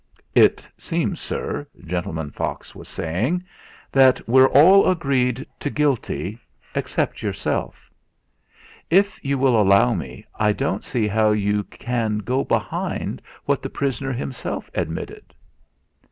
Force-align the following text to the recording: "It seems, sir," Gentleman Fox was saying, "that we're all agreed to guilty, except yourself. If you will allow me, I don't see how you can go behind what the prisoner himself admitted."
"It 0.33 0.67
seems, 0.79 1.19
sir," 1.21 1.67
Gentleman 1.85 2.31
Fox 2.31 2.73
was 2.73 2.87
saying, 2.89 3.43
"that 3.91 4.19
we're 4.27 4.47
all 4.49 4.89
agreed 4.89 5.45
to 5.59 5.69
guilty, 5.69 6.39
except 6.73 7.21
yourself. 7.21 7.87
If 8.89 9.23
you 9.23 9.37
will 9.37 9.61
allow 9.61 9.93
me, 9.93 10.25
I 10.33 10.53
don't 10.53 10.83
see 10.83 11.07
how 11.07 11.33
you 11.33 11.65
can 11.65 12.17
go 12.17 12.43
behind 12.43 13.21
what 13.45 13.61
the 13.61 13.69
prisoner 13.69 14.11
himself 14.11 14.71
admitted." 14.73 15.35